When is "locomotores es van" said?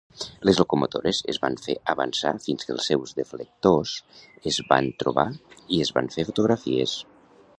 0.59-1.57